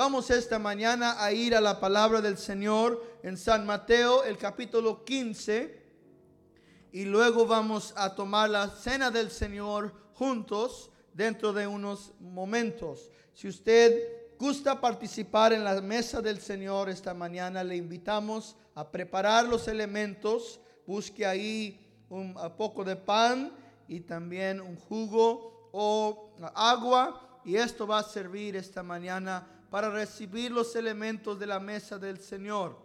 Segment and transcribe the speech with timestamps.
[0.00, 5.04] Vamos esta mañana a ir a la palabra del Señor en San Mateo, el capítulo
[5.04, 5.78] 15,
[6.90, 13.10] y luego vamos a tomar la cena del Señor juntos dentro de unos momentos.
[13.34, 19.44] Si usted gusta participar en la mesa del Señor esta mañana, le invitamos a preparar
[19.48, 20.60] los elementos.
[20.86, 21.78] Busque ahí
[22.08, 23.52] un poco de pan
[23.86, 27.42] y también un jugo o agua.
[27.44, 32.18] Y esto va a servir esta mañana para recibir los elementos de la mesa del
[32.18, 32.76] Señor.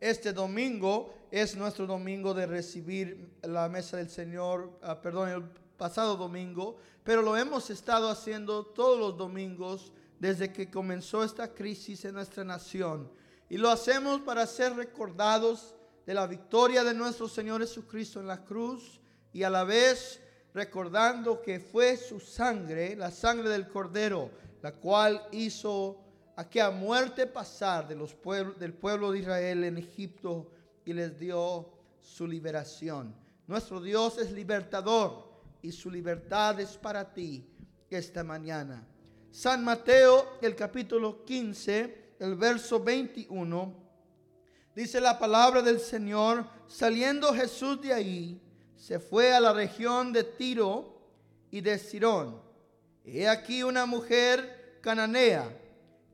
[0.00, 5.42] Este domingo es nuestro domingo de recibir la mesa del Señor, ah, perdón, el
[5.76, 12.04] pasado domingo, pero lo hemos estado haciendo todos los domingos desde que comenzó esta crisis
[12.04, 13.10] en nuestra nación.
[13.48, 15.74] Y lo hacemos para ser recordados
[16.06, 19.00] de la victoria de nuestro Señor Jesucristo en la cruz
[19.32, 20.20] y a la vez
[20.54, 24.30] recordando que fue su sangre, la sangre del Cordero,
[24.64, 26.00] la cual hizo
[26.36, 30.50] aquella muerte pasar de los pueblos, del pueblo de Israel en Egipto
[30.86, 31.68] y les dio
[32.00, 33.14] su liberación.
[33.46, 35.28] Nuestro Dios es libertador
[35.60, 37.46] y su libertad es para ti
[37.90, 38.88] esta mañana.
[39.30, 43.74] San Mateo, el capítulo 15, el verso 21,
[44.74, 48.40] dice la palabra del Señor, saliendo Jesús de ahí,
[48.74, 51.02] se fue a la región de Tiro
[51.50, 52.44] y de Sirón
[53.04, 55.50] He aquí una mujer cananea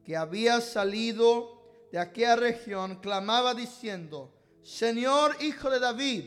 [0.04, 6.26] que había salido de aquella región, clamaba diciendo, Señor Hijo de David,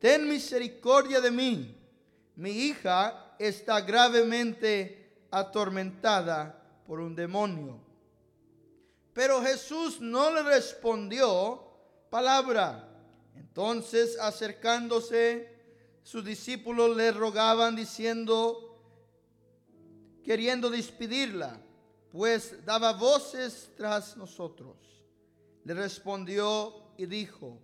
[0.00, 1.76] ten misericordia de mí.
[2.34, 7.78] Mi hija está gravemente atormentada por un demonio.
[9.12, 11.70] Pero Jesús no le respondió
[12.10, 12.88] palabra.
[13.36, 15.54] Entonces acercándose,
[16.02, 18.76] sus discípulos le rogaban diciendo,
[20.24, 21.60] queriendo despedirla,
[22.16, 24.74] pues daba voces tras nosotros.
[25.64, 27.58] Le respondió y dijo,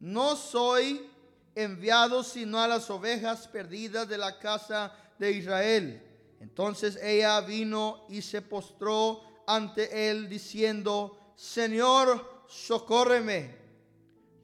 [0.00, 1.06] no soy
[1.54, 6.02] enviado sino a las ovejas perdidas de la casa de Israel.
[6.40, 13.54] Entonces ella vino y se postró ante él diciendo, Señor, socórreme.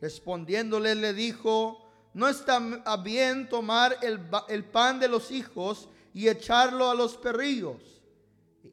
[0.02, 2.58] Respondiéndole le dijo, no está
[3.02, 7.99] bien tomar el, el pan de los hijos y echarlo a los perrillos.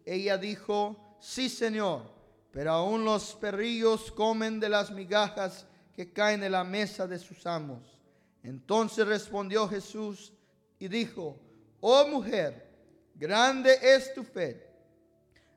[0.05, 2.11] Ella dijo, sí Señor,
[2.51, 7.45] pero aún los perrillos comen de las migajas que caen de la mesa de sus
[7.45, 7.99] amos.
[8.43, 10.33] Entonces respondió Jesús
[10.79, 11.39] y dijo,
[11.79, 12.69] oh mujer,
[13.15, 14.65] grande es tu fe,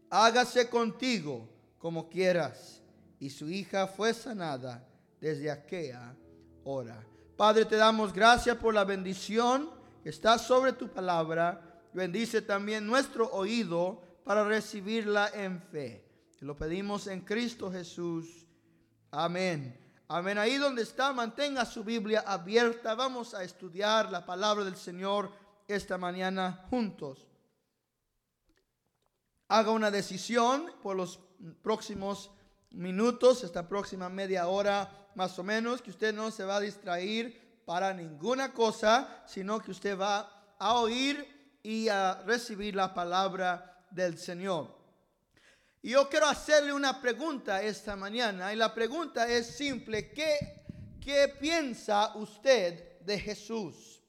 [0.09, 1.49] hágase contigo
[1.79, 2.83] como quieras.
[3.19, 4.87] Y su hija fue sanada
[5.21, 6.17] desde aquella
[6.65, 7.05] hora.
[7.37, 9.71] Padre, te damos gracias por la bendición
[10.03, 16.05] que está sobre tu palabra bendice también nuestro oído para recibirla en fe.
[16.39, 18.47] lo pedimos en Cristo Jesús.
[19.11, 19.77] Amén.
[20.07, 20.39] Amén.
[20.39, 22.95] Ahí donde está, mantenga su Biblia abierta.
[22.95, 25.33] Vamos a estudiar la palabra del Señor
[25.67, 27.27] esta mañana juntos.
[29.49, 31.19] Haga una decisión por los
[31.61, 32.31] próximos
[32.71, 37.65] minutos, esta próxima media hora más o menos, que usted no se va a distraer
[37.65, 44.19] para ninguna cosa, sino que usted va a oír y a recibir la palabra del
[44.19, 44.81] Señor.
[45.83, 50.63] Y yo quiero hacerle una pregunta esta mañana y la pregunta es simple, ¿qué,
[51.03, 54.03] qué piensa usted de Jesús?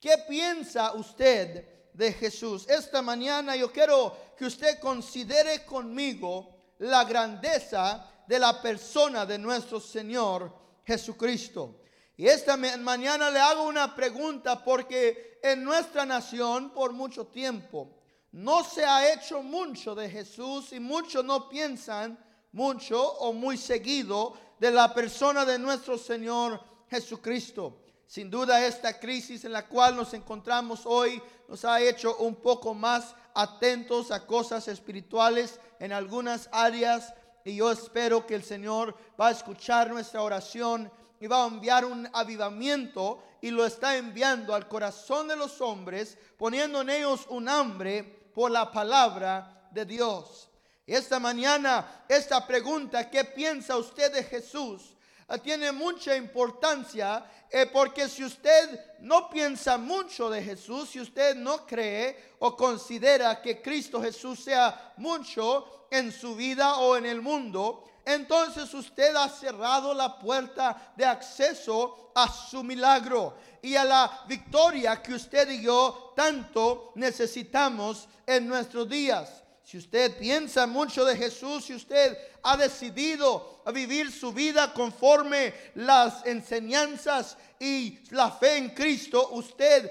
[0.00, 2.66] ¿Qué piensa usted de Jesús?
[2.68, 9.78] Esta mañana yo quiero que usted considere conmigo la grandeza de la persona de nuestro
[9.78, 10.52] Señor
[10.84, 11.82] Jesucristo.
[12.16, 18.01] Y esta mañana le hago una pregunta porque en nuestra nación por mucho tiempo
[18.32, 22.18] no se ha hecho mucho de Jesús y muchos no piensan
[22.52, 27.78] mucho o muy seguido de la persona de nuestro Señor Jesucristo.
[28.06, 32.74] Sin duda esta crisis en la cual nos encontramos hoy nos ha hecho un poco
[32.74, 37.14] más atentos a cosas espirituales en algunas áreas
[37.44, 40.90] y yo espero que el Señor va a escuchar nuestra oración
[41.20, 46.16] y va a enviar un avivamiento y lo está enviando al corazón de los hombres,
[46.36, 50.48] poniendo en ellos un hambre por la palabra de Dios.
[50.86, 54.96] Esta mañana, esta pregunta, ¿qué piensa usted de Jesús?
[55.28, 61.36] Ah, tiene mucha importancia eh, porque si usted no piensa mucho de Jesús, si usted
[61.36, 67.22] no cree o considera que Cristo Jesús sea mucho en su vida o en el
[67.22, 74.24] mundo, entonces usted ha cerrado la puerta de acceso a su milagro y a la
[74.26, 79.42] victoria que usted y yo tanto necesitamos en nuestros días.
[79.64, 86.26] Si usted piensa mucho de Jesús, si usted ha decidido vivir su vida conforme las
[86.26, 89.90] enseñanzas y la fe en Cristo, usted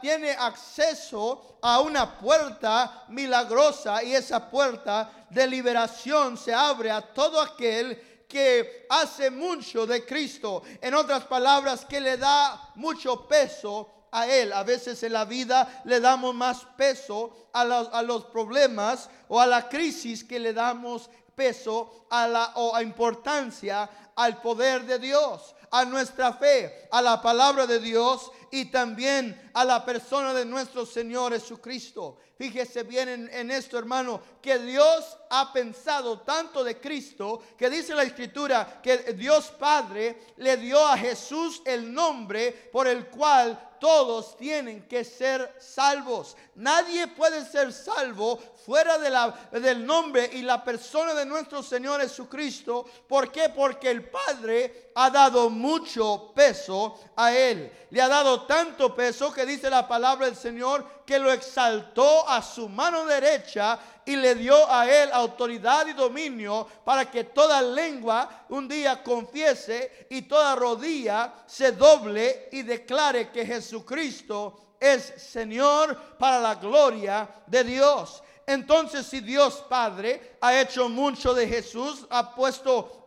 [0.00, 7.40] tiene acceso a una puerta milagrosa y esa puerta de liberación se abre a todo
[7.40, 10.62] aquel que hace mucho de Cristo.
[10.80, 14.54] En otras palabras, que le da mucho peso a Él.
[14.54, 19.38] A veces en la vida le damos más peso a los, a los problemas o
[19.38, 24.98] a la crisis que le damos peso a la o a importancia al poder de
[24.98, 30.46] Dios, a nuestra fe, a la palabra de Dios y también a la persona de
[30.46, 32.18] nuestro Señor Jesucristo.
[32.42, 38.02] Fíjese bien en, esto, hermano, que Dios ha pensado tanto de Cristo que dice la
[38.02, 44.86] Escritura que Dios Padre le dio a Jesús el nombre por el cual todos tienen
[44.86, 46.36] que ser salvos.
[46.54, 52.00] Nadie puede ser salvo fuera de la, del nombre y la persona de nuestro Señor
[52.00, 52.84] Jesucristo.
[53.08, 53.48] ¿Por qué?
[53.48, 57.72] Porque el Padre ha dado mucho peso a Él.
[57.90, 62.40] Le ha dado tanto peso que dice la palabra del Señor que lo exaltó a
[62.40, 68.46] su mano derecha y le dio a él autoridad y dominio para que toda lengua
[68.48, 76.40] un día confiese y toda rodilla se doble y declare que Jesucristo es Señor para
[76.40, 78.22] la gloria de Dios.
[78.46, 83.02] Entonces, si Dios Padre ha hecho mucho de Jesús, ha puesto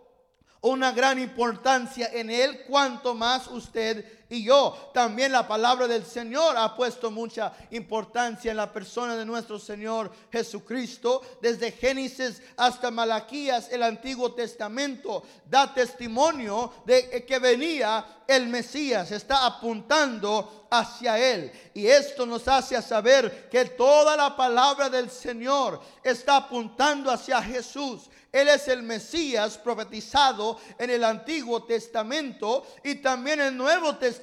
[0.62, 4.89] una gran importancia en él, cuanto más usted y yo.
[4.94, 10.12] También la palabra del Señor ha puesto mucha importancia en la persona de nuestro Señor
[10.31, 11.22] Jesucristo.
[11.42, 19.45] Desde Génesis hasta Malaquías, el Antiguo Testamento da testimonio de que venía el Mesías, está
[19.45, 21.51] apuntando hacia Él.
[21.74, 28.10] Y esto nos hace saber que toda la palabra del Señor está apuntando hacia Jesús.
[28.36, 34.15] Él es el Mesías profetizado en el Antiguo Testamento y también el Nuevo Testamento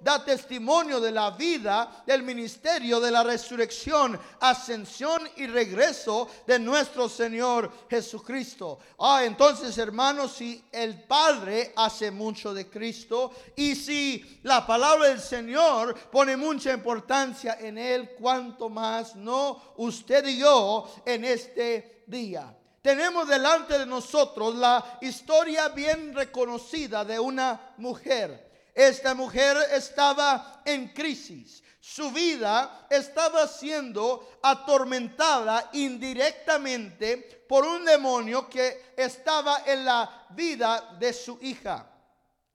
[0.00, 7.08] da testimonio de la vida, del ministerio, de la resurrección, ascensión y regreso de nuestro
[7.08, 8.78] Señor Jesucristo.
[8.98, 15.20] Ah, entonces hermanos, si el Padre hace mucho de Cristo y si la palabra del
[15.20, 22.56] Señor pone mucha importancia en Él, cuanto más no usted y yo en este día.
[22.82, 28.49] Tenemos delante de nosotros la historia bien reconocida de una mujer.
[28.74, 31.62] Esta mujer estaba en crisis.
[31.80, 37.16] Su vida estaba siendo atormentada indirectamente
[37.48, 41.90] por un demonio que estaba en la vida de su hija.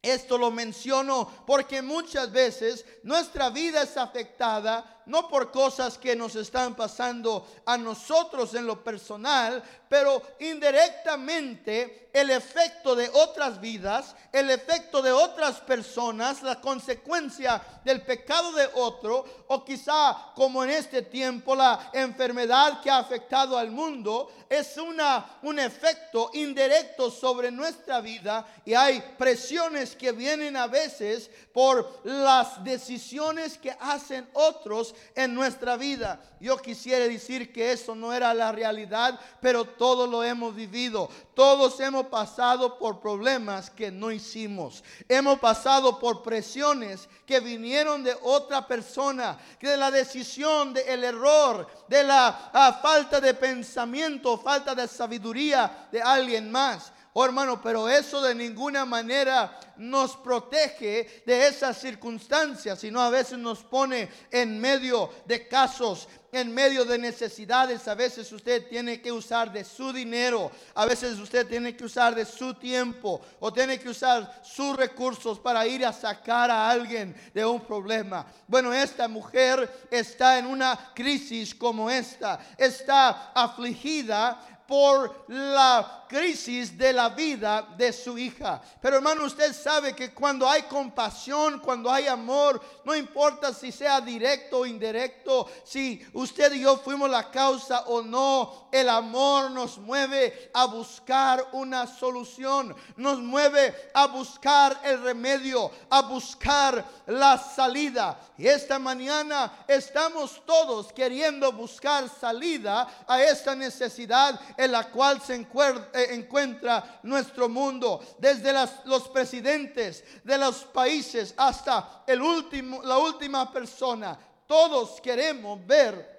[0.01, 6.35] Esto lo menciono porque muchas veces nuestra vida es afectada no por cosas que nos
[6.35, 14.49] están pasando a nosotros en lo personal, pero indirectamente el efecto de otras vidas, el
[14.49, 21.01] efecto de otras personas, la consecuencia del pecado de otro, o quizá como en este
[21.01, 27.99] tiempo la enfermedad que ha afectado al mundo, es una, un efecto indirecto sobre nuestra
[27.99, 35.33] vida y hay presiones que vienen a veces por las decisiones que hacen otros en
[35.33, 36.21] nuestra vida.
[36.39, 41.09] Yo quisiera decir que eso no era la realidad, pero todos lo hemos vivido.
[41.33, 44.83] Todos hemos pasado por problemas que no hicimos.
[45.07, 52.03] Hemos pasado por presiones que vinieron de otra persona, de la decisión, del error, de
[52.03, 56.91] la ah, falta de pensamiento, falta de sabiduría de alguien más.
[57.17, 63.37] Oh hermano, pero eso de ninguna manera nos protege de esas circunstancias, sino a veces
[63.37, 67.87] nos pone en medio de casos, en medio de necesidades.
[67.87, 72.13] A veces usted tiene que usar de su dinero, a veces usted tiene que usar
[72.15, 77.15] de su tiempo o tiene que usar sus recursos para ir a sacar a alguien
[77.33, 78.25] de un problema.
[78.45, 86.93] Bueno, esta mujer está en una crisis como esta, está afligida por la crisis de
[86.93, 88.61] la vida de su hija.
[88.81, 94.01] Pero hermano, usted sabe que cuando hay compasión, cuando hay amor, no importa si sea
[94.01, 99.77] directo o indirecto, si usted y yo fuimos la causa o no, el amor nos
[99.77, 108.19] mueve a buscar una solución, nos mueve a buscar el remedio, a buscar la salida.
[108.37, 115.35] Y esta mañana estamos todos queriendo buscar salida a esta necesidad en la cual se
[115.35, 118.53] encuentra eh, encuentra nuestro mundo, desde
[118.85, 124.17] los presidentes de los países hasta el último, la última persona.
[124.47, 126.15] Todos queremos ver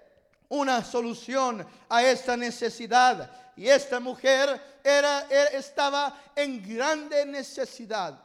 [0.48, 3.30] una solución a esta necesidad.
[3.56, 8.20] Y esta mujer era, e, estaba en grande necesidad.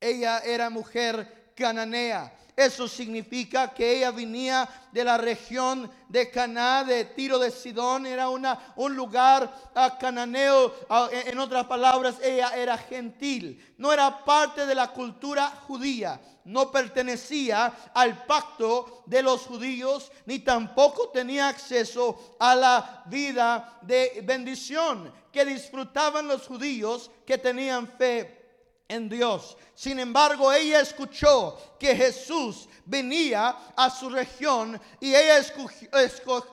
[0.00, 2.32] Ella era mujer cananea.
[2.54, 8.28] Eso significa que ella venía de la región de Caná, de Tiro de Sidón, era
[8.28, 10.66] una, un lugar uh, cananeo.
[10.88, 16.70] Uh, en otras palabras, ella era gentil, no era parte de la cultura judía, no
[16.70, 25.10] pertenecía al pacto de los judíos, ni tampoco tenía acceso a la vida de bendición
[25.32, 28.42] que disfrutaban los judíos que tenían fe
[28.88, 29.56] en Dios.
[29.74, 35.38] Sin embargo, ella escuchó que Jesús venía a su región y ella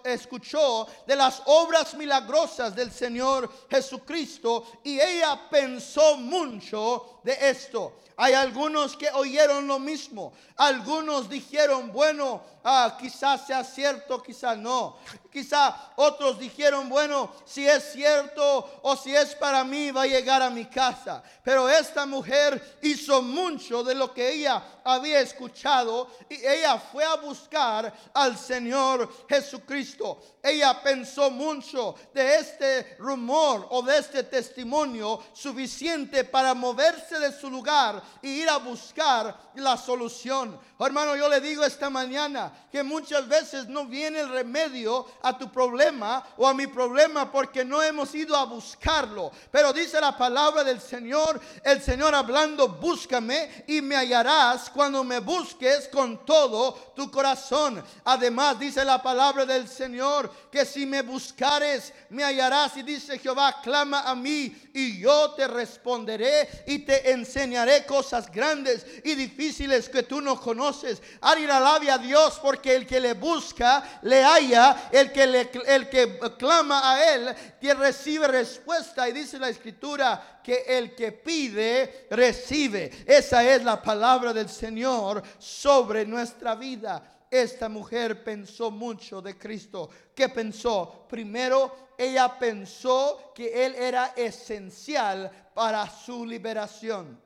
[0.06, 8.00] escuchó de las obras milagrosas del Señor Jesucristo y ella pensó mucho de esto.
[8.22, 10.34] Hay algunos que oyeron lo mismo.
[10.58, 14.98] Algunos dijeron, bueno, ah, quizás sea cierto, quizás no.
[15.32, 20.42] Quizá otros dijeron, bueno, si es cierto o si es para mí, va a llegar
[20.42, 21.24] a mi casa.
[21.46, 27.16] Pero esta mujer hizo mucho de lo que ella había escuchado y ella fue a
[27.16, 30.22] buscar al Señor Jesucristo.
[30.42, 37.50] Ella pensó mucho de este rumor o de este testimonio suficiente para moverse de su
[37.50, 40.60] lugar y ir a buscar la solución.
[40.80, 45.52] hermano, yo le digo esta mañana que muchas veces no viene el remedio a tu
[45.52, 49.32] problema o a mi problema porque no hemos ido a buscarlo.
[49.52, 55.09] Pero dice la palabra del Señor, el Señor hablando, búscame y me hallarás cuando me
[55.18, 57.84] busques con todo tu corazón.
[58.04, 63.60] Además dice la palabra del Señor que si me buscares me hallarás y dice Jehová,
[63.64, 70.04] clama a mí y yo te responderé y te enseñaré cosas grandes y difíciles que
[70.04, 71.02] tú no conoces.
[71.22, 76.20] Alguien alabe a Dios porque el que le busca le halla, el que el que
[76.38, 83.04] clama a él que recibe respuesta y dice la escritura que el que pide, recibe.
[83.06, 87.19] Esa es la palabra del Señor sobre nuestra vida.
[87.32, 89.90] Esta mujer pensó mucho de Cristo.
[90.16, 91.06] ¿Qué pensó?
[91.08, 97.22] Primero, ella pensó que Él era esencial para su liberación.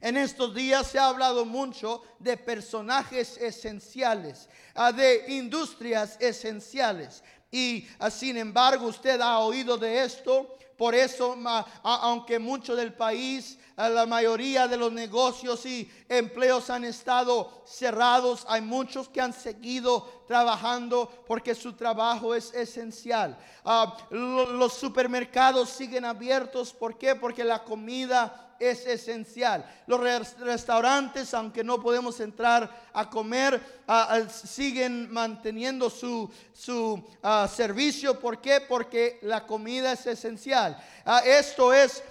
[0.00, 7.22] En estos días se ha hablado mucho de personajes esenciales, ah, de industrias esenciales.
[7.52, 10.58] Y ah, sin embargo, usted ha oído de esto.
[10.76, 11.38] Por eso,
[11.84, 18.60] aunque mucho del país, la mayoría de los negocios y empleos han estado cerrados, hay
[18.60, 23.36] muchos que han seguido trabajando porque su trabajo es esencial.
[23.64, 26.72] Ah, los supermercados siguen abiertos.
[26.72, 27.14] ¿Por qué?
[27.14, 29.68] Porque la comida es esencial.
[29.86, 30.00] Los
[30.38, 38.20] restaurantes, aunque no podemos entrar a comer, ah, ah, siguen manteniendo su, su ah, servicio.
[38.20, 38.60] ¿Por qué?
[38.60, 40.80] Porque la comida es esencial.
[41.24, 42.02] Esto es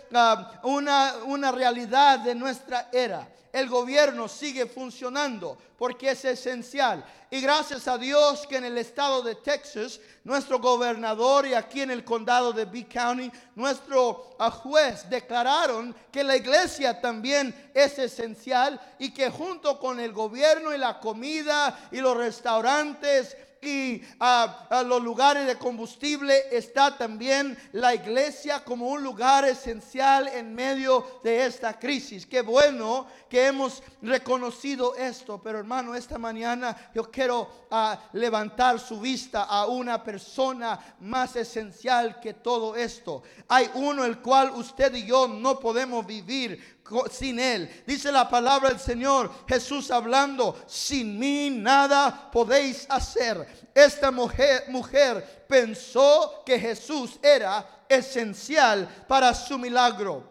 [0.63, 7.03] una, una realidad de nuestra era el gobierno sigue funcionando porque es esencial.
[7.29, 11.91] Y gracias a Dios que en el estado de Texas, nuestro gobernador y aquí en
[11.91, 18.79] el condado de B County, nuestro ah, juez declararon que la iglesia también es esencial
[18.99, 25.01] y que junto con el gobierno y la comida y los restaurantes, y a, los
[25.01, 31.77] lugares de combustible está también la iglesia como un lugar esencial en medio de esta
[31.77, 32.25] crisis.
[32.25, 37.67] Qué bueno que hemos reconocido esto, pero hermano, esta mañana yo quiero
[38.13, 43.21] levantar su vista a una persona más esencial que todo esto.
[43.47, 46.80] Hay uno el cual usted y yo no podemos vivir
[47.11, 47.83] sin Él.
[47.85, 53.69] Dice la palabra del Señor, Jesús hablando, sin mí nada podéis hacer.
[53.73, 60.29] Esta mujer, pensó que Jesús era esencial para su milagro.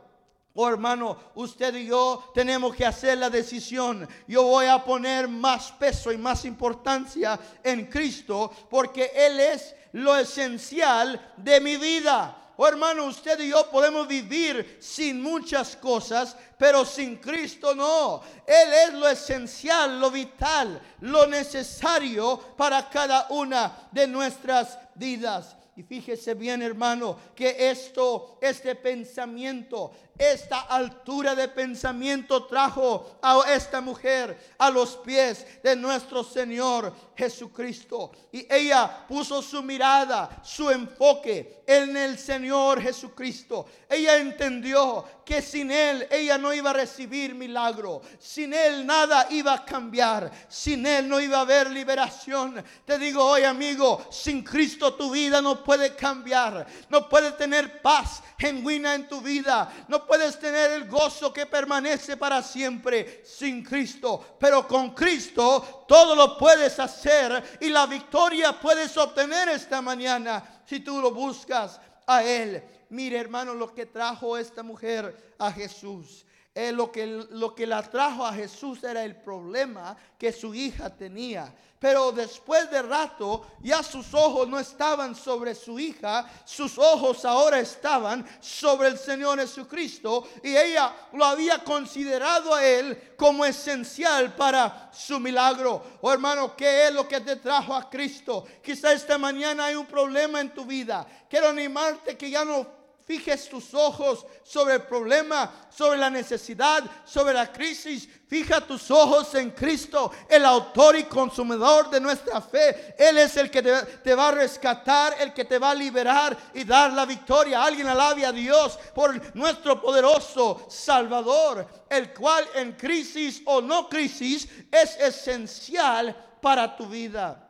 [0.55, 4.09] Oh hermano, usted y yo tenemos que hacer la decisión.
[4.26, 10.17] Yo voy a poner más peso y más importancia en Cristo porque Él es lo
[10.17, 12.39] esencial de mi vida.
[12.62, 18.21] Oh hermano, usted y yo podemos vivir sin muchas cosas, pero sin Cristo no.
[18.47, 25.57] Él es lo esencial, lo vital, lo necesario para cada una de nuestras vidas.
[25.75, 33.81] Y fíjese bien, hermano, que esto, este pensamiento, esta altura de pensamiento trajo a esta
[33.81, 38.12] mujer a los pies de nuestro Señor Jesucristo.
[38.31, 43.67] Y ella puso su mirada, su enfoque en el Señor Jesucristo.
[43.89, 48.03] Ella entendió que sin Él ella no iba a recibir milagro.
[48.19, 50.31] Sin Él nada iba a cambiar.
[50.49, 52.62] Sin Él no iba a haber liberación.
[52.85, 56.67] Te digo hoy, amigo, sin Cristo tu vida no puede cambiar.
[56.91, 59.73] No puede tener paz genuina en tu vida.
[59.89, 64.35] No puedes tener el gozo que permanece para siempre sin Cristo.
[64.40, 70.81] Pero con Cristo todo lo puedes hacer y la victoria puedes obtener esta mañana si
[70.81, 72.61] tú lo buscas a Él.
[72.88, 76.26] Mire hermano lo que trajo esta mujer a Jesús.
[76.52, 80.90] Eh, lo, que, lo que la trajo a Jesús era el problema que su hija
[80.90, 81.54] tenía.
[81.78, 87.61] Pero después de rato ya sus ojos no estaban sobre su hija, sus ojos ahora
[87.61, 94.90] estaban sobre el Señor Jesucristo y ella lo había considerado a él como esencial para
[94.92, 95.83] su milagro.
[96.02, 98.45] Oh hermano, ¿qué es lo que te trajo a Cristo?
[98.62, 101.07] Quizá esta mañana hay un problema en tu vida.
[101.30, 102.80] Quiero animarte que ya no
[103.11, 108.09] fijes tus ojos sobre el problema, sobre la necesidad, sobre la crisis.
[108.29, 112.95] Fija tus ojos en Cristo, el autor y consumidor de nuestra fe.
[112.97, 116.62] Él es el que te, va a rescatar, el que te va a liberar y
[116.62, 117.64] dar la victoria.
[117.64, 124.49] Alguien alabe a Dios por nuestro poderoso Salvador, el cual en crisis o no crisis
[124.71, 127.50] es esencial para tu vida.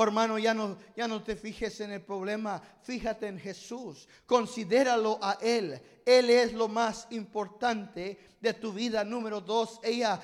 [0.00, 5.18] Oh, hermano, ya no, ya no te fijes en el problema, fíjate en Jesús, considéralo
[5.20, 5.82] a Él.
[6.06, 9.02] Él es lo más importante de tu vida.
[9.02, 10.20] Número dos, ella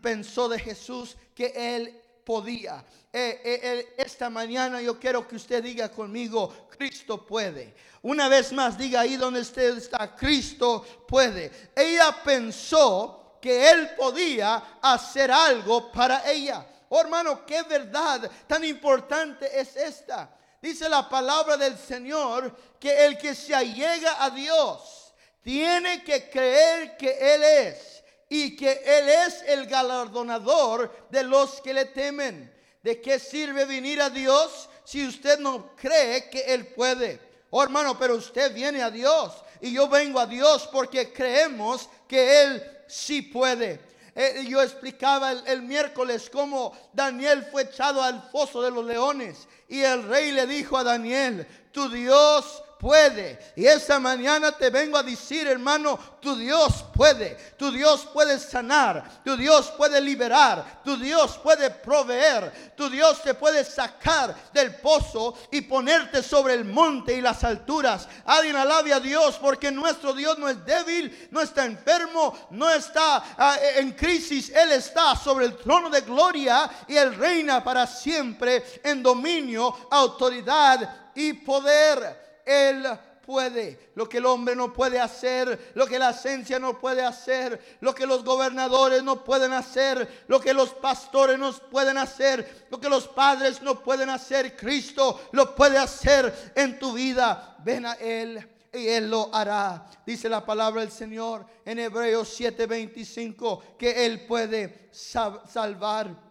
[0.00, 2.82] pensó de Jesús que Él podía.
[3.12, 7.74] Eh, eh, esta mañana yo quiero que usted diga conmigo, Cristo puede.
[8.00, 11.52] Una vez más, diga ahí donde usted está, Cristo puede.
[11.76, 16.66] Ella pensó que Él podía hacer algo para ella.
[16.88, 20.30] Oh hermano, qué verdad tan importante es esta.
[20.60, 26.96] Dice la palabra del Señor que el que se allega a Dios tiene que creer
[26.96, 32.52] que Él es y que Él es el galardonador de los que le temen.
[32.82, 37.20] ¿De qué sirve venir a Dios si usted no cree que Él puede?
[37.50, 42.42] Oh hermano, pero usted viene a Dios y yo vengo a Dios porque creemos que
[42.42, 43.80] Él sí puede.
[44.20, 49.46] Eh, yo explicaba el, miércoles cómo Daniel fue echado al foso de los leones.
[49.68, 53.38] Y el rey le dijo a Daniel, tu Dios puede.
[53.56, 57.36] Y esta mañana te vengo a decir, hermano, tu Dios puede.
[57.56, 59.22] Tu Dios puede sanar.
[59.24, 60.80] Tu Dios puede liberar.
[60.84, 62.72] Tu Dios puede proveer.
[62.76, 68.08] Tu Dios te puede sacar del pozo y ponerte sobre el monte y las alturas.
[68.24, 73.22] Alguien alabe a Dios porque nuestro Dios no es débil, no está enfermo, no está
[73.36, 74.50] ah, en crisis.
[74.50, 81.10] Él está sobre el trono de gloria y Él reina para siempre en dominio, autoridad
[81.14, 82.27] y poder.
[82.48, 82.86] Él
[83.28, 83.90] puede.
[83.94, 87.94] Lo que el hombre no puede hacer, lo que la esencia no puede hacer, lo
[87.94, 92.88] que los gobernadores no pueden hacer, lo que los pastores no pueden hacer, lo que
[92.88, 97.56] los padres no pueden hacer, Cristo lo puede hacer en tu vida.
[97.62, 99.84] Ven a Él y Él lo hará.
[100.06, 106.27] Dice la palabra del Señor en Hebreos 7:25 que Él puede salvar.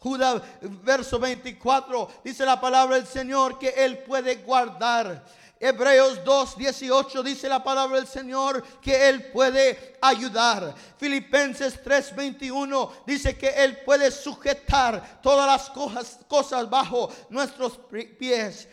[0.00, 0.42] Judas,
[0.82, 5.22] verso 24, dice la palabra del Señor que Él puede guardar.
[5.62, 10.74] Hebreos 2, 18 dice la palabra del Señor que Él puede ayudar.
[10.96, 17.78] Filipenses 3, 21 dice que Él puede sujetar todas las cosas, cosas bajo nuestros
[18.18, 18.68] pies.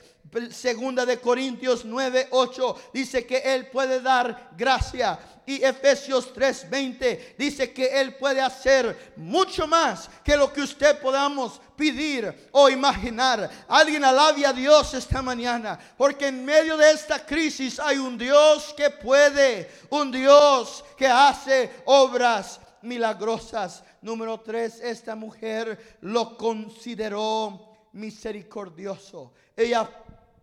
[0.51, 7.71] Segunda de Corintios 9, 8 dice que Él puede dar gracia y Efesios 3:20 dice
[7.71, 13.49] que Él puede hacer mucho más que lo que usted podamos pedir o imaginar.
[13.69, 18.73] Alguien alabe a Dios esta mañana, porque en medio de esta crisis hay un Dios
[18.75, 23.83] que puede, un Dios que hace obras milagrosas.
[24.01, 29.31] Número 3, esta mujer lo consideró misericordioso.
[29.55, 29.89] Ella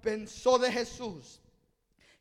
[0.05, 1.41] pensó de Jesús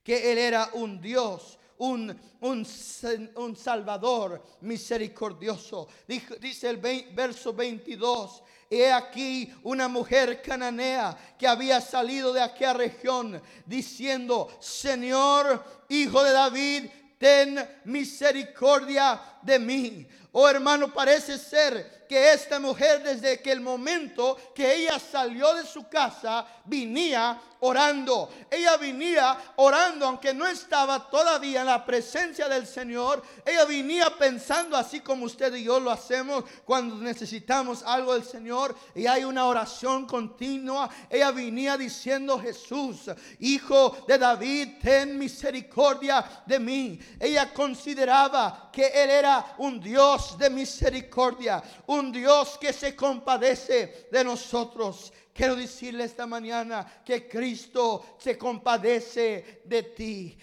[0.04, 5.88] que Él era un Dios un, un, Salvador misericordioso.
[6.08, 8.43] Dice el verso 22.
[8.69, 16.32] He aquí una mujer cananea que había salido de aquella región diciendo, Señor, hijo de
[16.32, 16.86] David,
[17.17, 20.08] ten misericordia de mí.
[20.36, 25.63] Oh hermano, parece ser que esta mujer desde que el momento que ella salió de
[25.63, 28.29] su casa venía orando.
[28.51, 33.23] Ella venía orando aunque no estaba todavía en la presencia del Señor.
[33.45, 38.75] Ella venía pensando así como usted y yo lo hacemos cuando necesitamos algo del Señor
[38.93, 40.89] y hay una oración continua.
[41.10, 46.99] Ella venía diciendo, Jesús, hijo de David, ten misericordia de mí.
[47.19, 54.24] Ella consideraba que Él era un Dios de misericordia, un Dios que se compadece de
[54.24, 55.12] nosotros.
[55.34, 60.38] Quiero decirle esta mañana que Cristo se compadece de ti.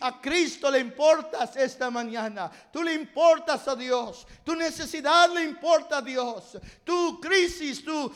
[0.00, 2.50] A Cristo le importas esta mañana.
[2.72, 4.26] Tú le importas a Dios.
[4.42, 6.56] Tu necesidad le importa a Dios.
[6.82, 8.10] Tu crisis, tu,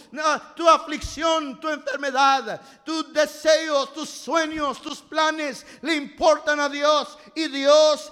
[0.57, 7.19] tu aflicción, tu enfermedad, tus deseos, tus sueños, tus planes le importan a Dios.
[7.35, 8.11] Y Dios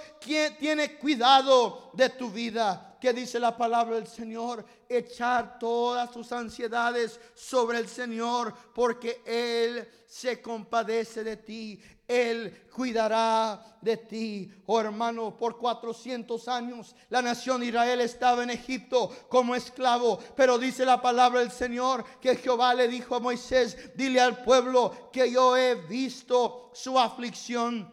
[0.58, 7.18] tiene cuidado de tu vida que dice la palabra del Señor, echar todas tus ansiedades
[7.34, 11.82] sobre el Señor, porque Él se compadece de ti.
[12.06, 14.52] Él cuidará de ti.
[14.66, 20.20] Oh hermano, por 400 años la nación de Israel estaba en Egipto como esclavo.
[20.36, 25.10] Pero dice la palabra del Señor que Jehová le dijo a Moisés, dile al pueblo
[25.10, 27.92] que yo he visto su aflicción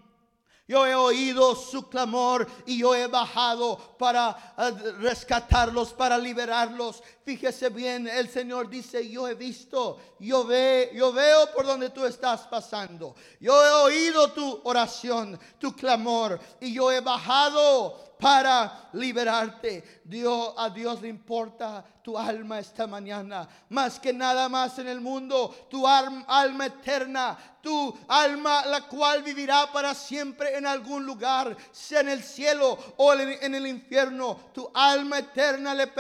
[0.69, 7.01] yo he oído su clamor y yo he bajado para eh, rescatarlos, para liberarlos.
[7.25, 12.05] Fíjese bien, el Señor dice, yo he visto, yo, ve, yo veo por donde tú
[12.05, 13.15] estás pasando.
[13.39, 20.01] Yo he oído tu oración, tu clamor y yo he bajado para liberarte.
[20.03, 23.47] Dios, a Dios le importa tu alma esta mañana.
[23.69, 29.71] Más que nada más en el mundo, tu alma eterna, tu alma la cual vivirá
[29.71, 34.39] para siempre en algún lugar, sea en el cielo o en el infierno.
[34.53, 35.91] Tu alma eterna le,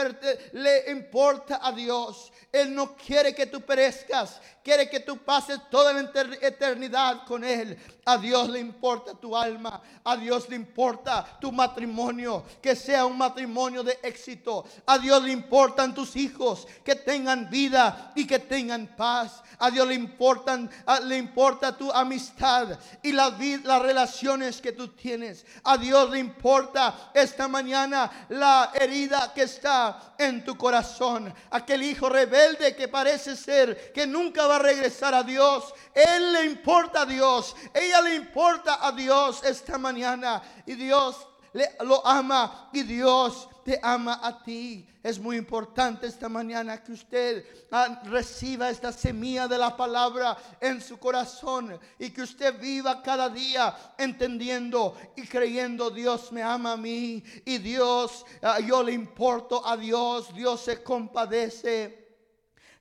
[0.53, 2.31] le importa a Dios.
[2.51, 6.09] Él no quiere que tú perezcas, quiere que tú pases toda la
[6.41, 7.77] eternidad con Él.
[8.05, 13.17] A Dios le importa tu alma, a Dios le importa tu matrimonio, que sea un
[13.17, 14.65] matrimonio de éxito.
[14.87, 19.43] A Dios le importan tus hijos, que tengan vida y que tengan paz.
[19.59, 20.69] A Dios le importan,
[21.03, 23.33] le importa tu amistad y las,
[23.63, 25.45] las relaciones que tú tienes.
[25.63, 31.33] A Dios le importa esta mañana la herida que está en tu corazón.
[31.51, 35.73] Aquel hijo rebelde que parece ser que nunca va a regresar a Dios.
[35.93, 37.55] Él le importa a Dios.
[37.73, 40.41] Ella le importa a Dios esta mañana.
[40.65, 41.15] Y Dios
[41.53, 42.69] le, lo ama.
[42.73, 43.47] Y Dios
[43.83, 44.87] ama a ti.
[45.03, 50.81] Es muy importante esta mañana que usted ah, reciba esta semilla de la palabra en
[50.81, 56.77] su corazón y que usted viva cada día entendiendo y creyendo Dios me ama a
[56.77, 61.98] mí y Dios, ah, yo le importo a Dios, Dios se compadece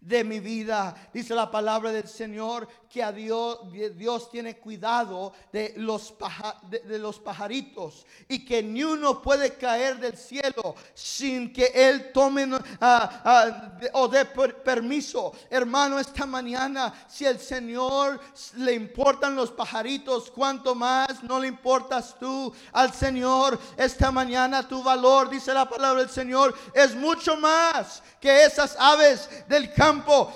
[0.00, 0.94] de mi vida.
[1.12, 3.58] Dice la palabra del Señor que a Dios,
[3.96, 6.14] Dios tiene cuidado de los,
[6.70, 12.48] de, los pajaritos y que ni uno puede caer del cielo sin que Él tome
[12.80, 15.32] ah, o dé permiso.
[15.50, 18.20] Hermano, esta mañana, si el Señor
[18.56, 23.58] le importan los pajaritos, cuanto más no le importas tú al Señor.
[23.76, 29.28] Esta mañana tu valor, dice la palabra del Señor, es mucho más que esas aves
[29.48, 29.87] del campo.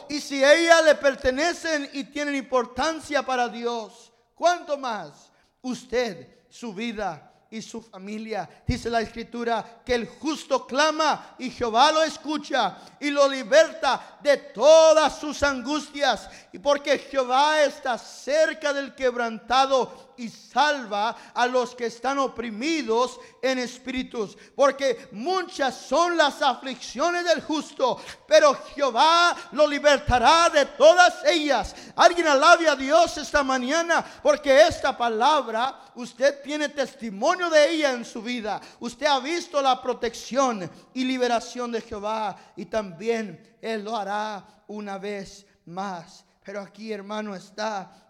[0.08, 5.30] Y si a ella le pertenecen y tienen importancia para Dios, ¿cuánto más
[5.62, 7.32] usted, su vida?
[7.52, 8.48] y su familia.
[8.66, 14.38] Dice la escritura que el justo clama y Jehová lo escucha y lo liberta de
[14.38, 16.30] todas sus angustias.
[16.50, 23.58] Y porque Jehová está cerca del quebrantado y salva a los que están oprimidos en
[23.58, 24.36] espíritus.
[24.54, 31.74] Porque muchas son las aflicciones del justo, pero Jehová lo libertará de todas ellas.
[31.96, 38.04] Alguien alabe a Dios esta mañana, porque esta palabra usted tiene testimonio de ella en
[38.04, 38.60] su vida.
[38.80, 44.98] Usted ha visto la protección y liberación de Jehová y también Él lo hará una
[44.98, 46.24] vez más.
[46.44, 48.01] Pero aquí, hermano, está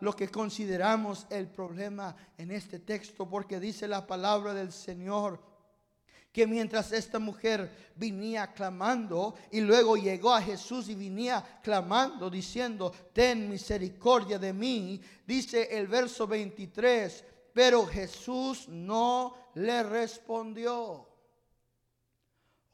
[0.00, 5.54] lo que consideramos el problema en este texto, porque dice la palabra del Señor
[6.34, 12.92] que mientras esta mujer venía clamando y luego llegó a Jesús y venía clamando diciendo,
[13.12, 21.13] ten misericordia de mí, dice el verso 23, pero Jesús no le respondió.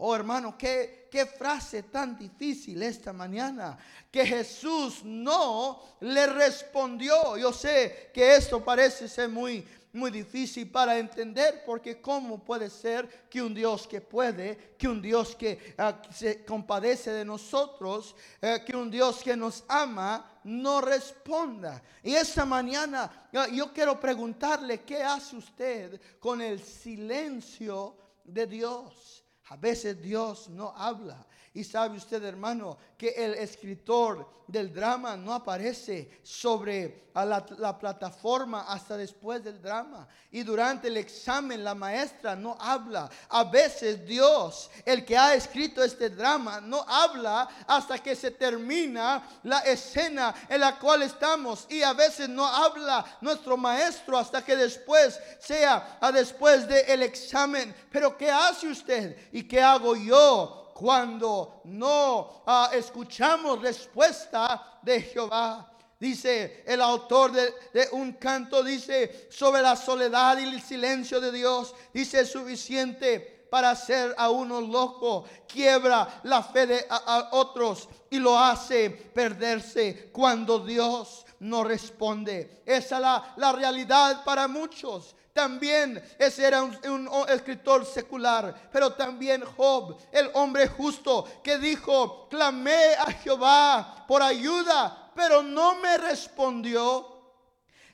[0.02, 3.78] Oh hermano, qué, qué frase tan difícil esta mañana.
[4.10, 7.36] Que Jesús no le respondió.
[7.36, 13.26] Yo sé que esto parece ser muy muy difícil para entender, porque cómo puede ser
[13.28, 18.62] que un Dios que puede, que un Dios que ah, se compadece de nosotros, eh,
[18.64, 21.82] que un Dios que nos ama, no responda.
[22.02, 29.19] Y esta mañana yo quiero preguntarle, ¿qué hace usted con el silencio de Dios?
[29.50, 31.26] A veces Dios no habla.
[31.52, 38.66] Y sabe usted, hermano, que el escritor del drama no aparece sobre la, la, plataforma
[38.68, 40.06] hasta después del drama.
[40.30, 43.10] Y durante el examen la maestra no habla.
[43.28, 49.40] A veces Dios, el que ha escrito este drama, no habla hasta que se termina
[49.42, 51.66] la escena en la cual estamos.
[51.68, 57.74] Y a veces no habla nuestro maestro hasta que después sea a después del examen.
[57.90, 59.16] Pero ¿qué hace usted?
[59.32, 60.59] ¿Y qué hago yo?
[60.80, 65.70] Cuando no ah, escuchamos respuesta de Jehová.
[65.98, 67.52] Dice el autor de,
[67.92, 74.14] un canto, dice sobre la soledad y el silencio de Dios, dice suficiente para hacer
[74.16, 81.26] a uno loco, quiebra la fe de a otros y lo hace perderse cuando Dios
[81.40, 82.62] no responde.
[82.64, 85.14] Esa es la, la realidad para muchos.
[85.32, 92.94] También ese era un, escritor secular, pero también Job, el hombre justo, que dijo, clamé
[92.98, 97.06] a Jehová por ayuda, pero no me respondió.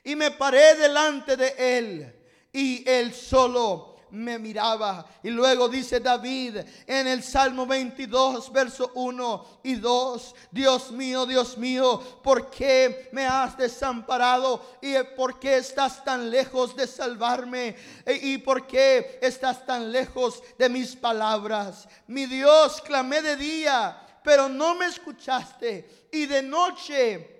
[0.03, 2.17] Y me paré delante de él
[2.53, 5.05] y él solo me miraba.
[5.23, 11.57] Y luego dice David en el Salmo 22, verso 1 y 2, Dios mío, Dios
[11.57, 14.77] mío, ¿por qué me has desamparado?
[14.81, 17.75] ¿Y por qué estás tan lejos de salvarme?
[18.21, 21.87] ¿Y por qué estás tan lejos de mis palabras?
[22.07, 26.09] Mi Dios, clamé de día, pero no me escuchaste.
[26.11, 27.36] Y de noche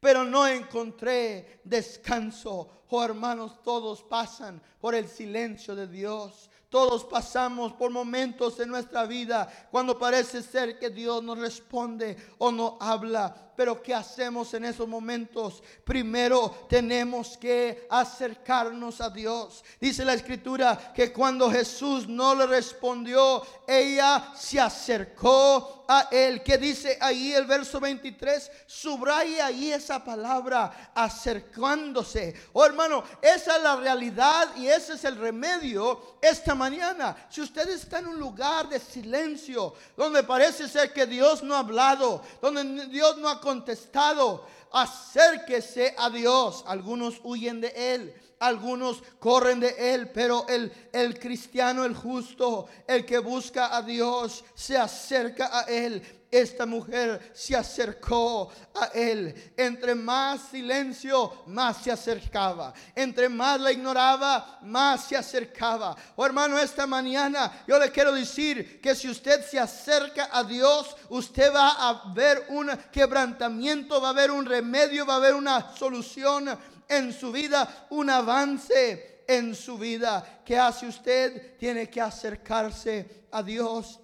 [0.00, 2.84] pero no encontré descanso.
[2.88, 6.49] Oh hermanos, todos pasan por el silencio de Dios.
[6.70, 12.52] Todos pasamos por momentos en nuestra vida cuando parece ser que Dios no responde o
[12.52, 13.50] no habla.
[13.56, 15.62] Pero ¿qué hacemos en esos momentos?
[15.84, 19.62] Primero tenemos que acercarnos a Dios.
[19.78, 26.42] Dice la escritura que cuando Jesús no le respondió, ella se acercó a él.
[26.42, 28.50] ¿Qué dice ahí el verso 23?
[28.64, 32.34] Subraya ahí esa palabra, acercándose.
[32.54, 37.16] Oh hermano, esa es la realidad y ese es el remedio esta mañana.
[37.30, 41.60] Si usted está en un lugar de silencio, donde parece ser que Dios no ha
[41.60, 46.62] hablado, donde Dios no ha contestado, acérquese a Dios.
[46.66, 53.06] Algunos huyen de Él, algunos corren de Él, pero el, el cristiano, el justo, el
[53.06, 59.52] que busca a Dios, se acerca a Él esta mujer se acercó a él.
[59.56, 62.72] Entre más silencio, más se acercaba.
[62.94, 65.96] Entre más la ignoraba, más se acercaba.
[66.14, 70.96] Oh hermano, esta mañana yo le quiero decir que si usted se acerca a Dios,
[71.08, 75.74] usted va a ver un quebrantamiento, va a haber un remedio, va a haber una
[75.76, 76.56] solución
[76.90, 80.42] en su vida, un avance en su vida.
[80.44, 81.56] ¿Qué hace usted?
[81.56, 84.00] Tiene que acercarse a Dios.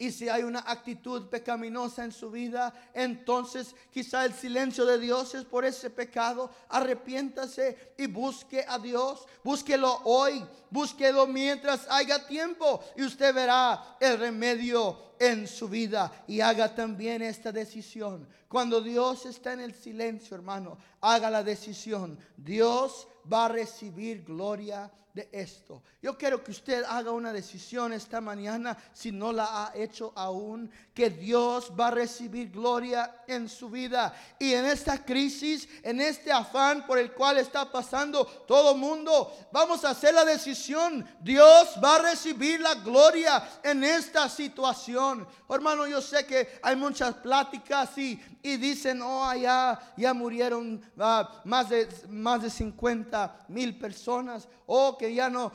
[0.00, 5.34] Y si hay una actitud pecaminosa en su vida, entonces quizá el silencio de Dios
[5.34, 6.50] es por ese pecado.
[6.68, 9.26] Arrepiéntase y busque a Dios.
[9.42, 16.24] Búsquelo hoy, búsquelo mientras haya tiempo y usted verá el remedio en su vida.
[16.26, 18.28] Y haga también esta decisión.
[18.48, 22.18] Cuando Dios está en el silencio, hermano, haga la decisión.
[22.36, 25.82] Dios va a recibir gloria de esto.
[26.00, 30.70] Yo quiero que usted haga una decisión esta mañana, si no la ha hecho aún,
[30.94, 34.14] que Dios va a recibir gloria en su vida.
[34.38, 39.84] Y en esta crisis, en este afán por el cual está pasando todo mundo, vamos
[39.84, 41.04] a hacer la decisión.
[41.20, 45.07] Dios va a recibir la gloria en esta situación.
[45.48, 51.40] Hermano, yo sé que hay muchas pláticas y, y dicen, oh, ya, ya murieron ah,
[51.44, 54.48] más, de, más de 50 mil personas.
[54.66, 55.52] Oh, que ya no,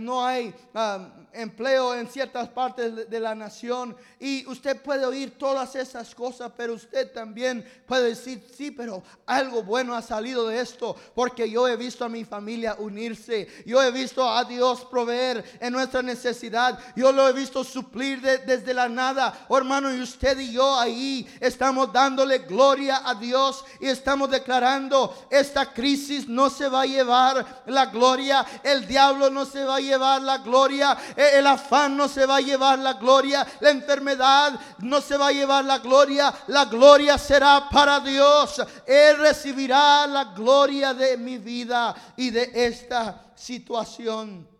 [0.00, 3.96] no hay ah, empleo en ciertas partes de la nación.
[4.18, 9.62] Y usted puede oír todas esas cosas, pero usted también puede decir, sí, pero algo
[9.62, 13.90] bueno ha salido de esto, porque yo he visto a mi familia unirse, yo he
[13.90, 19.46] visto a Dios proveer en nuestra necesidad, yo lo he visto suplir desde la nada.
[19.50, 25.72] Hermano, y usted y yo ahí estamos dándole gloria a Dios y estamos declarando, esta
[25.72, 30.22] crisis no se va a llevar la gloria, el diablo no se va a llevar
[30.22, 30.96] la gloria,
[31.36, 35.32] el afán no se va a llevar la gloria, la enfermedad no se va a
[35.32, 38.62] llevar la gloria, la gloria será para Dios.
[38.86, 44.57] Él recibirá la gloria de mi vida y de esta situación.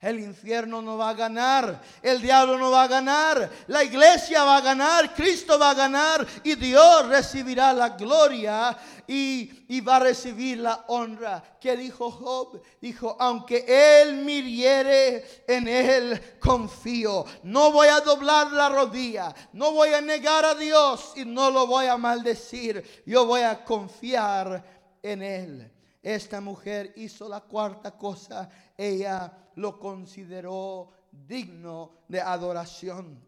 [0.00, 4.56] El infierno no va a ganar, el diablo no va a ganar, la iglesia va
[4.56, 8.74] a ganar, Cristo va a ganar y Dios recibirá la gloria
[9.06, 11.58] y, va a recibir la honra.
[11.60, 12.62] ¿Qué dijo Job?
[12.80, 17.26] Dijo, aunque él miriere, en él confío.
[17.42, 21.66] No voy a doblar la rodilla, no voy a negar a Dios y no lo
[21.66, 23.02] voy a maldecir.
[23.04, 24.64] Yo voy a confiar
[25.02, 25.72] en él.
[26.02, 28.48] Esta mujer hizo la cuarta cosa.
[28.78, 33.22] Ella lo consideró digno de adoración.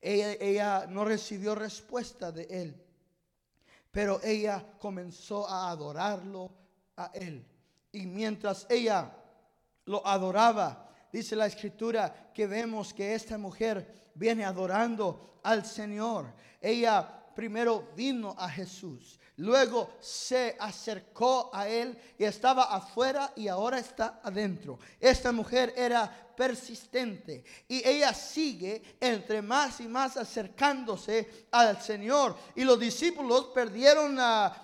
[0.00, 2.84] Ella, no recibió respuesta de él,
[3.90, 6.50] pero ella comenzó a adorarlo
[6.96, 7.46] a él.
[7.92, 9.16] Y mientras ella
[9.86, 16.34] lo adoraba, dice la escritura que vemos que esta mujer viene adorando al Señor.
[16.60, 19.20] Ella primero vino a Jesús.
[19.36, 24.78] Luego se acercó a él y estaba afuera y ahora está adentro.
[25.00, 32.36] Esta mujer era persistente y ella sigue entre más y más acercándose al Señor.
[32.54, 34.18] Y los discípulos perdieron,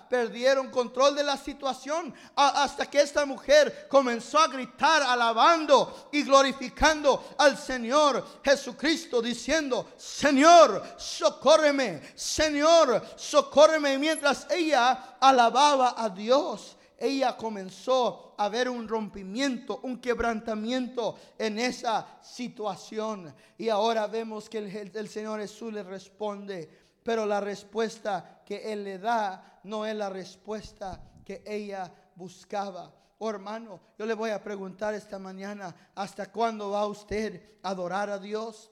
[0.09, 7.33] perdieron control de la situación hasta que esta mujer comenzó a gritar alabando y glorificando
[7.37, 13.97] al Señor Jesucristo diciendo, Señor, socórreme, Señor, socórreme.
[13.97, 22.19] mientras ella alababa a Dios, ella comenzó a ver un rompimiento, un quebrantamiento en esa
[22.21, 23.33] situación.
[23.57, 24.59] Y ahora vemos que
[24.93, 26.69] el, Señor Jesús le responde,
[27.03, 32.93] pero la respuesta que Él le da no es la respuesta que ella buscaba.
[33.17, 38.09] Oh hermano, yo le voy a preguntar esta mañana, ¿hasta cuándo va usted a adorar
[38.09, 38.70] a Dios?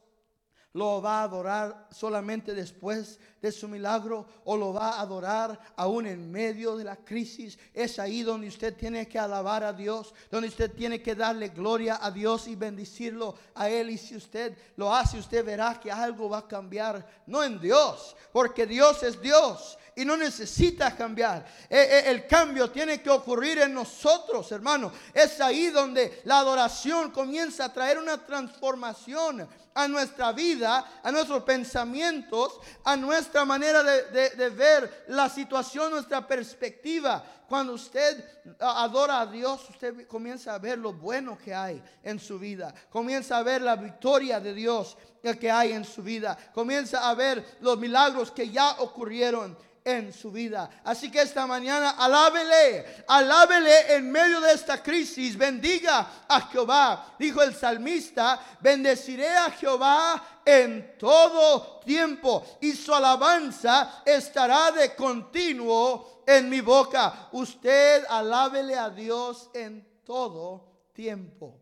[0.74, 6.06] ¿Lo va a adorar solamente después de su milagro o lo va a adorar aún
[6.06, 7.58] en medio de la crisis?
[7.74, 11.98] Es ahí donde usted tiene que alabar a Dios, donde usted tiene que darle gloria
[12.00, 13.90] a Dios y bendecirlo a Él.
[13.90, 18.16] Y si usted lo hace, usted verá que algo va a cambiar, no en Dios,
[18.32, 21.46] porque Dios es Dios y no necesita cambiar.
[21.68, 24.92] Eh, eh, el cambio tiene que ocurrir en nosotros, hermano.
[25.14, 31.44] Es ahí donde la adoración comienza a traer una transformación a nuestra vida, a nuestros
[31.44, 37.24] pensamientos, a nuestra manera de, ver la situación, nuestra perspectiva.
[37.48, 38.24] Cuando usted
[38.60, 42.74] adora a Dios, usted comienza a ver lo bueno que hay en su vida.
[42.90, 44.98] Comienza a ver la victoria de Dios
[45.40, 46.38] que hay en su vida.
[46.54, 50.70] Comienza a ver los milagros que ya ocurrieron en su vida.
[50.84, 57.16] Así que esta mañana alábele, alábele en medio de esta crisis, bendiga a Jehová.
[57.18, 66.24] Dijo el salmista, bendeciré a Jehová en todo tiempo y su alabanza estará de continuo
[66.26, 67.30] en mi boca.
[67.32, 71.60] Usted alábele a Dios en todo tiempo.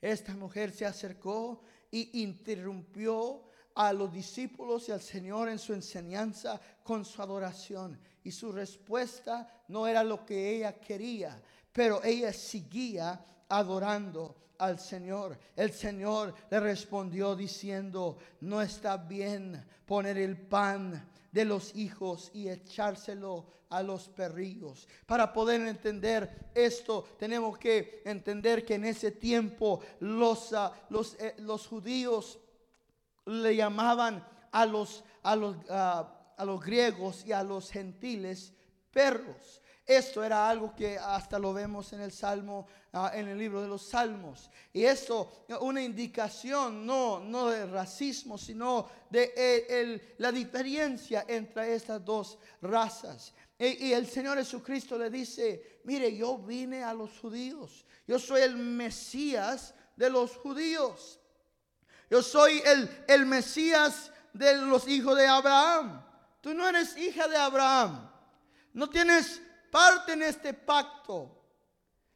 [0.00, 3.45] Esta mujer se acercó y interrumpió
[3.76, 7.98] a los discípulos y al Señor en su enseñanza con su adoración.
[8.24, 11.40] Y su respuesta no era lo que ella quería,
[11.72, 15.38] pero ella seguía adorando al Señor.
[15.54, 22.48] El Señor le respondió diciendo, no está bien poner el pan de los hijos y
[22.48, 24.88] echárselo a los perrillos.
[25.04, 31.34] Para poder entender esto, tenemos que entender que en ese tiempo los, ah, los, eh,
[31.38, 32.38] los judíos
[33.26, 38.52] le llamaban a los, a los, a los griegos y a los gentiles
[38.90, 39.60] perros.
[39.86, 43.68] Esto era algo que hasta lo vemos en el Salmo, ah, en el libro de
[43.68, 44.50] los Salmos.
[44.72, 52.04] Y esto, una indicación no, no de racismo, sino de eh, la diferencia entre estas
[52.04, 53.32] dos razas.
[53.58, 57.86] Y el Señor Jesucristo le dice, mire, yo vine a los judíos.
[58.06, 61.20] Yo soy el Mesías de los judíos.
[62.10, 66.02] Yo soy el, el Mesías de los hijos de Abraham.
[66.40, 68.10] Tú no eres hija de Abraham.
[68.72, 69.40] No tienes
[69.70, 71.32] parte en este pacto.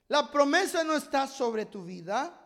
[0.09, 2.37] La promesa no está sobre tu vida.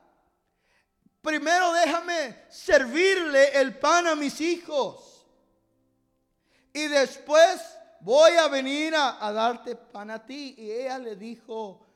[1.20, 5.26] Primero déjame servirle el pan a mis hijos.
[6.72, 7.61] Y después
[8.00, 10.54] voy a venir a, darte pan a ti.
[10.59, 11.87] Y ella le dijo,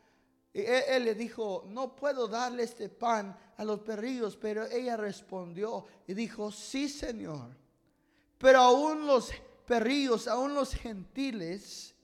[0.52, 6.14] él le dijo, no puedo darle este pan a los perrillos, pero ella respondió y
[6.14, 7.54] dijo, sí, Señor.
[8.38, 9.30] Pero aún los
[9.66, 11.94] perrillos, aún los gentiles,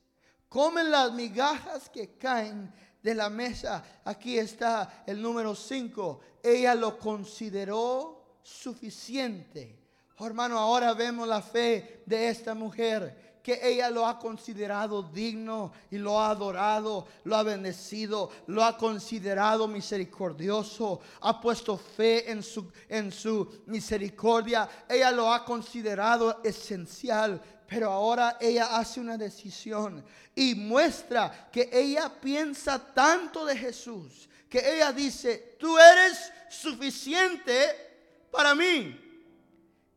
[0.48, 3.84] comen las migajas que caen de la mesa.
[4.04, 6.20] Aquí está el número 5.
[6.42, 9.78] Ella lo consideró suficiente.
[10.18, 15.70] Oh, hermano, ahora vemos la fe de esta mujer que ella lo ha considerado digno
[15.90, 22.42] y lo ha adorado, lo ha bendecido, lo ha considerado misericordioso, ha puesto fe en
[22.42, 27.38] su, en su misericordia, ella lo ha considerado esencial.
[27.66, 30.02] Pero ahora ella hace una decisión
[30.34, 38.54] y muestra que ella piensa tanto de Jesús, que ella dice, tú eres suficiente para
[38.54, 39.00] mí.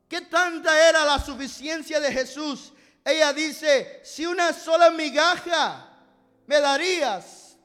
[0.10, 2.74] ¿Qué tanta era la suficiencia de Jesús?
[3.08, 5.88] Ella dice, si una sola migaja
[6.46, 7.56] me darías,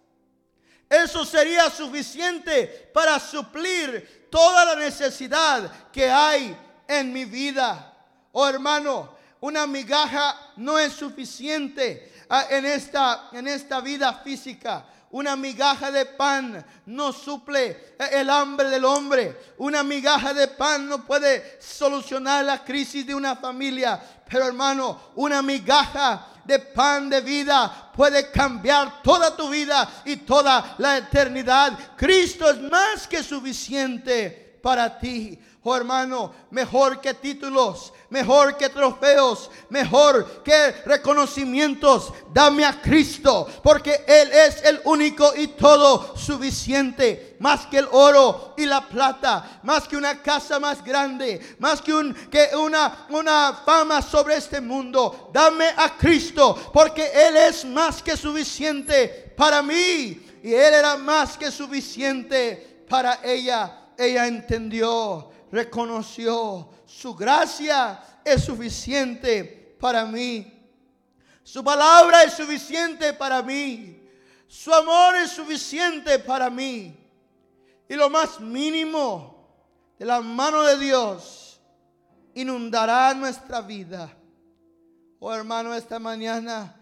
[0.88, 7.92] eso sería suficiente para suplir toda la necesidad que hay en mi vida.
[8.30, 14.86] Oh hermano, una migaja no es suficiente ah, en esta, en esta vida física.
[15.12, 19.52] Una migaja de pan no suple el hambre del hombre.
[19.58, 24.00] Una migaja de pan no puede solucionar la crisis de una familia.
[24.26, 30.76] Pero hermano, una migaja de pan de vida puede cambiar toda tu vida y toda
[30.78, 31.78] la eternidad.
[31.94, 35.38] Cristo es más que suficiente para ti.
[35.64, 42.12] Oh hermano, mejor que títulos, mejor que trofeos, mejor que reconocimientos.
[42.32, 47.36] Dame a Cristo, porque Él es el único y todo suficiente.
[47.38, 51.94] Más que el oro y la plata, más que una casa más grande, más que,
[51.94, 55.30] un, que una, una fama sobre este mundo.
[55.32, 60.26] Dame a Cristo, porque Él es más que suficiente para mí.
[60.42, 63.78] Y Él era más que suficiente para ella.
[63.96, 70.50] Ella entendió reconoció, su gracia es suficiente para mí.
[71.44, 74.00] Su palabra es suficiente para mí.
[74.48, 76.96] Su amor es suficiente para mí.
[77.88, 79.46] Y lo más mínimo
[79.98, 81.60] de la mano de Dios
[82.34, 84.10] inundará nuestra vida.
[85.18, 86.76] Oh hermano, esta mañana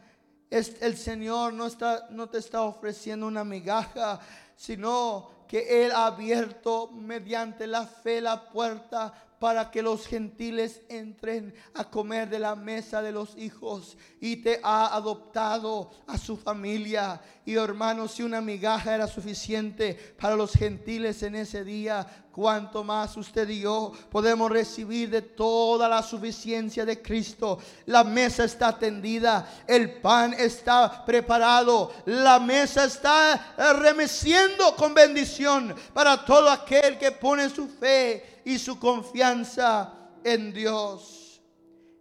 [0.49, 4.21] el Señor no, está, no te está ofreciendo una migaja,
[4.57, 11.55] sino que Él ha abierto mediante la fe la puerta para que los gentiles entren
[11.73, 17.19] a comer de la mesa de los hijos y te ha adoptado a su familia.
[17.47, 23.17] Y hermanos, si una migaja era suficiente para los gentiles en ese día, cuanto más
[23.17, 27.59] usted y yo podemos recibir de toda la suficiencia de Cristo.
[27.87, 36.25] La mesa está tendida, el pan está preparado, la mesa está remeciendo con bendición para
[36.27, 41.43] todo aquel que pone su fe y su confianza en Dios.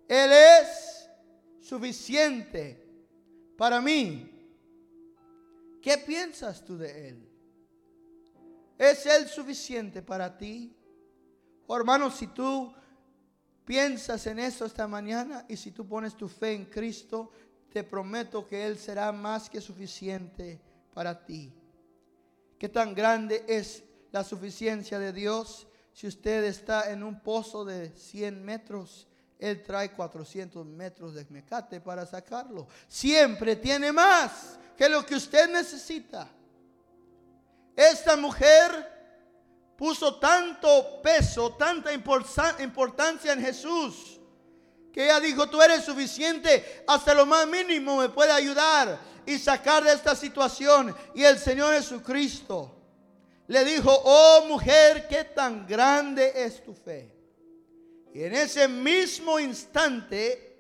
[0.08, 1.10] Él es
[1.62, 2.86] suficiente
[3.58, 4.26] para mí.
[5.82, 7.30] ¿Qué piensas tú de Él?
[8.78, 10.76] ¿Es Él suficiente para ti?
[11.68, 12.74] Oh, hermano, si tú
[13.66, 17.32] piensas en eso esta mañana y si tú pones tu fe en Cristo,
[17.72, 20.60] te prometo que Él será más que suficiente
[20.94, 21.54] para ti.
[22.58, 25.68] ¿Qué tan grande es la suficiencia de Dios?
[25.94, 31.82] Si usted está en un pozo de 100 metros, Él trae 400 metros de mecate
[31.82, 32.68] para sacarlo.
[32.88, 36.30] Siempre tiene más que lo que usted necesita.
[37.76, 39.00] Esta mujer
[39.78, 44.20] puso tanto peso, tanta importancia en Jesús,
[44.92, 49.84] que ella dijo, tú eres suficiente, hasta lo más mínimo me puede ayudar y sacar
[49.84, 50.96] de esta situación.
[51.16, 52.79] Y el Señor Jesucristo
[53.50, 57.12] le dijo, oh mujer, qué tan grande es tu fe.
[58.14, 60.56] Y en ese mismo instante,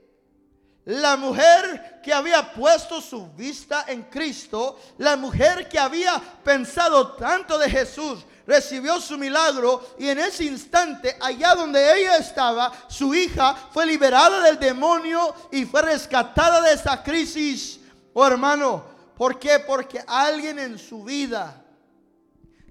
[0.85, 7.59] la mujer que había puesto su vista en Cristo, la mujer que había pensado tanto
[7.59, 13.55] de Jesús, recibió su milagro y en ese instante, allá donde ella estaba, su hija
[13.71, 17.81] fue liberada del demonio y fue rescatada de esa crisis.
[18.13, 18.83] Oh hermano,
[19.15, 19.59] ¿por qué?
[19.59, 21.65] Porque alguien en su vida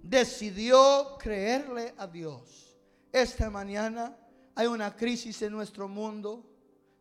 [0.09, 2.75] decidió creerle a Dios.
[3.13, 4.17] Esta mañana
[4.55, 6.45] hay una crisis en nuestro mundo.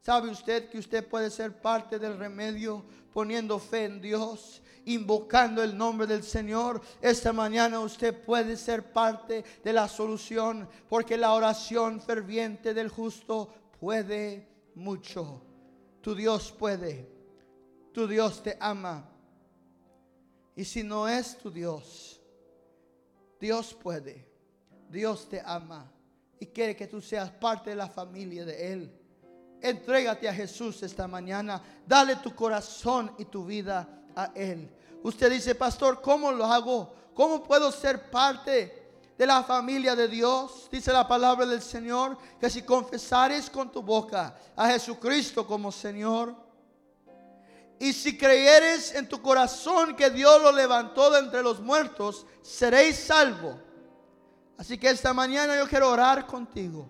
[0.02, 5.78] ¿Sabe usted que usted puede ser parte del remedio poniendo fe en Dios, invocando el
[5.78, 6.82] nombre del Señor?
[7.02, 13.54] Esta mañana usted puede ser parte de la solución porque la oración ferviente del justo
[13.80, 15.42] puede mucho.
[16.02, 17.10] Tu Dios puede.
[17.94, 19.10] Tu Dios te ama.
[20.56, 22.17] Y si no es tu Dios,
[23.40, 24.28] Dios puede.
[24.90, 25.92] Dios te ama
[26.40, 28.92] y quiere que tú seas parte de la familia de Él.
[29.62, 31.62] Entrégate a Jesús esta mañana.
[31.86, 34.70] Dale tu corazón y tu vida a Él.
[35.04, 36.94] Usted dice, pastor, ¿cómo lo hago?
[37.14, 40.70] ¿Cómo puedo ser parte de la familia de Dios?
[40.72, 46.36] Dice la palabra del Señor, que si confesares con tu boca a Jesucristo como Señor,
[47.80, 52.98] y si creyeres en tu corazón que Dios lo levantó de entre los muertos, seréis
[52.98, 53.60] salvo.
[54.58, 56.90] Así que esta mañana yo quiero orar contigo.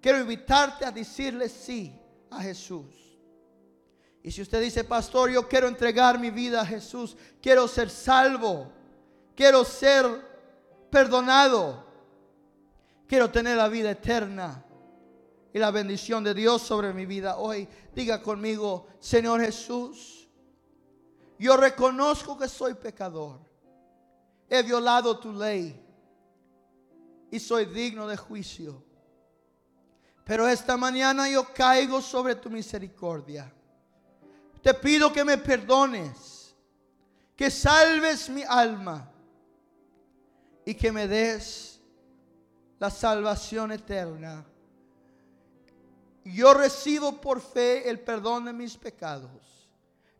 [0.00, 1.96] Quiero invitarte a decirle sí
[2.30, 3.18] a Jesús.
[4.22, 8.72] Y si usted dice, pastor, yo quiero entregar mi vida a Jesús, quiero ser salvo,
[9.36, 10.04] quiero ser
[10.90, 11.86] perdonado,
[13.06, 14.65] quiero tener la vida eterna
[15.56, 20.28] y la bendición de Dios sobre mi vida hoy, diga conmigo, Señor Jesús,
[21.38, 23.40] yo reconozco que soy pecador,
[24.50, 25.82] he violado tu ley
[27.30, 28.84] y soy digno de juicio.
[30.24, 33.50] Pero esta mañana yo caigo sobre tu misericordia.
[34.60, 36.54] Te pido que me perdones,
[37.34, 39.10] que salves mi alma
[40.66, 41.80] y que me des
[42.78, 44.44] la salvación eterna.
[46.26, 49.70] Yo recibo por fe el perdón de mis pecados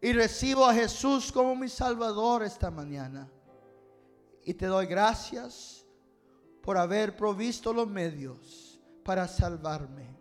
[0.00, 3.28] y recibo a Jesús como mi Salvador esta mañana.
[4.44, 5.84] Y te doy gracias
[6.62, 10.16] por haber provisto los medios para salvarme.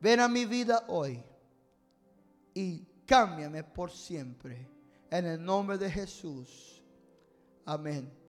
[0.00, 1.22] Ven a mi vida hoy
[2.52, 4.70] y cámbiame por siempre.
[5.10, 6.82] En el nombre de Jesús.
[7.64, 8.15] Amén.